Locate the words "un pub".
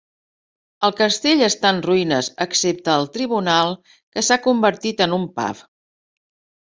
5.19-5.63